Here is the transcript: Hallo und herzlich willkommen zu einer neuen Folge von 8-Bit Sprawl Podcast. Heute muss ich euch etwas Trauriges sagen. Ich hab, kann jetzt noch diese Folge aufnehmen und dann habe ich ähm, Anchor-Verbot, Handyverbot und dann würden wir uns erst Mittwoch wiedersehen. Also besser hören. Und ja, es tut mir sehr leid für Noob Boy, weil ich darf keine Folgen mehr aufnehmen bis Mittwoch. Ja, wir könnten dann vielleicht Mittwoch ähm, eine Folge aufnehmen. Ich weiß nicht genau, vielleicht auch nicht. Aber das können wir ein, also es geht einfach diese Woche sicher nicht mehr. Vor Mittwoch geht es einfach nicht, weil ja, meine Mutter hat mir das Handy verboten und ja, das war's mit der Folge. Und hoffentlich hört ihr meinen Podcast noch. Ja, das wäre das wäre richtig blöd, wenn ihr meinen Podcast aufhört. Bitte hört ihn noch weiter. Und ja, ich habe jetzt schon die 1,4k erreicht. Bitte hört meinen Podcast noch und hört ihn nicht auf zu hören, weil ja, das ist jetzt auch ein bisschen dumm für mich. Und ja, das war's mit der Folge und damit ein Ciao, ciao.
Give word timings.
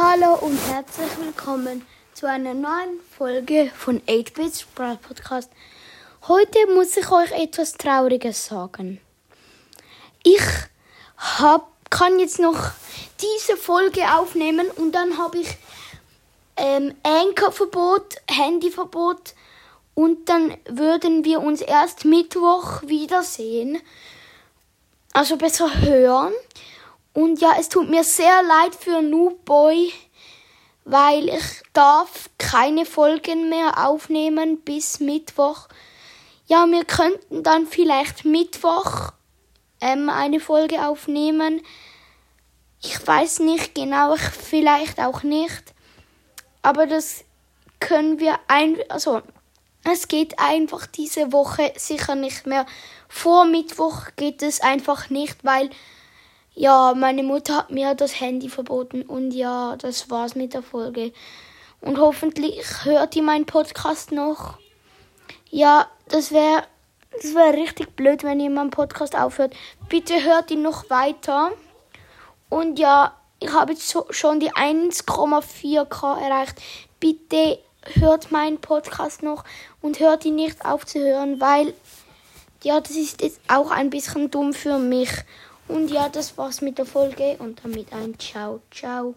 Hallo 0.00 0.34
und 0.34 0.56
herzlich 0.68 1.10
willkommen 1.18 1.84
zu 2.14 2.28
einer 2.28 2.54
neuen 2.54 3.00
Folge 3.16 3.68
von 3.76 4.00
8-Bit 4.02 4.54
Sprawl 4.54 4.96
Podcast. 4.96 5.50
Heute 6.28 6.56
muss 6.72 6.96
ich 6.96 7.10
euch 7.10 7.32
etwas 7.32 7.72
Trauriges 7.72 8.46
sagen. 8.46 9.00
Ich 10.22 10.40
hab, 11.16 11.72
kann 11.90 12.20
jetzt 12.20 12.38
noch 12.38 12.70
diese 13.20 13.56
Folge 13.56 14.02
aufnehmen 14.14 14.70
und 14.76 14.92
dann 14.92 15.18
habe 15.18 15.38
ich 15.38 15.48
ähm, 16.56 16.94
Anchor-Verbot, 17.02 18.18
Handyverbot 18.30 19.34
und 19.96 20.28
dann 20.28 20.56
würden 20.68 21.24
wir 21.24 21.40
uns 21.40 21.60
erst 21.60 22.04
Mittwoch 22.04 22.82
wiedersehen. 22.82 23.80
Also 25.12 25.36
besser 25.36 25.80
hören. 25.80 26.34
Und 27.12 27.40
ja, 27.40 27.52
es 27.58 27.68
tut 27.68 27.88
mir 27.88 28.04
sehr 28.04 28.42
leid 28.42 28.74
für 28.74 29.02
Noob 29.02 29.44
Boy, 29.44 29.92
weil 30.84 31.28
ich 31.28 31.62
darf 31.72 32.30
keine 32.38 32.86
Folgen 32.86 33.48
mehr 33.48 33.86
aufnehmen 33.86 34.60
bis 34.60 35.00
Mittwoch. 35.00 35.68
Ja, 36.46 36.66
wir 36.66 36.84
könnten 36.84 37.42
dann 37.42 37.66
vielleicht 37.66 38.24
Mittwoch 38.24 39.12
ähm, 39.80 40.08
eine 40.08 40.40
Folge 40.40 40.86
aufnehmen. 40.86 41.60
Ich 42.82 43.06
weiß 43.06 43.40
nicht 43.40 43.74
genau, 43.74 44.14
vielleicht 44.16 45.00
auch 45.00 45.22
nicht. 45.22 45.74
Aber 46.62 46.86
das 46.86 47.24
können 47.80 48.18
wir 48.18 48.38
ein, 48.48 48.76
also 48.88 49.22
es 49.84 50.08
geht 50.08 50.38
einfach 50.38 50.86
diese 50.86 51.32
Woche 51.32 51.72
sicher 51.76 52.14
nicht 52.14 52.46
mehr. 52.46 52.66
Vor 53.08 53.44
Mittwoch 53.44 54.08
geht 54.16 54.42
es 54.42 54.60
einfach 54.60 55.10
nicht, 55.10 55.44
weil 55.44 55.70
ja, 56.58 56.92
meine 56.96 57.22
Mutter 57.22 57.58
hat 57.58 57.70
mir 57.70 57.94
das 57.94 58.20
Handy 58.20 58.48
verboten 58.48 59.02
und 59.02 59.30
ja, 59.30 59.76
das 59.76 60.10
war's 60.10 60.34
mit 60.34 60.54
der 60.54 60.62
Folge. 60.62 61.12
Und 61.80 61.98
hoffentlich 61.98 62.84
hört 62.84 63.14
ihr 63.14 63.22
meinen 63.22 63.46
Podcast 63.46 64.10
noch. 64.10 64.58
Ja, 65.50 65.86
das 66.08 66.32
wäre 66.32 66.64
das 67.22 67.32
wäre 67.34 67.54
richtig 67.54 67.94
blöd, 67.94 68.24
wenn 68.24 68.40
ihr 68.40 68.50
meinen 68.50 68.70
Podcast 68.70 69.16
aufhört. 69.16 69.54
Bitte 69.88 70.24
hört 70.24 70.50
ihn 70.50 70.62
noch 70.62 70.90
weiter. 70.90 71.52
Und 72.48 72.80
ja, 72.80 73.14
ich 73.38 73.52
habe 73.52 73.72
jetzt 73.72 73.96
schon 74.10 74.40
die 74.40 74.50
1,4k 74.50 76.20
erreicht. 76.20 76.60
Bitte 76.98 77.60
hört 77.94 78.32
meinen 78.32 78.60
Podcast 78.60 79.22
noch 79.22 79.44
und 79.80 80.00
hört 80.00 80.24
ihn 80.24 80.34
nicht 80.34 80.64
auf 80.64 80.84
zu 80.84 80.98
hören, 80.98 81.40
weil 81.40 81.72
ja, 82.64 82.80
das 82.80 82.96
ist 82.96 83.22
jetzt 83.22 83.40
auch 83.46 83.70
ein 83.70 83.90
bisschen 83.90 84.30
dumm 84.32 84.52
für 84.52 84.78
mich. 84.78 85.10
Und 85.68 85.90
ja, 85.90 86.08
das 86.08 86.36
war's 86.38 86.62
mit 86.62 86.78
der 86.78 86.86
Folge 86.86 87.36
und 87.38 87.62
damit 87.62 87.92
ein 87.92 88.18
Ciao, 88.18 88.60
ciao. 88.70 89.14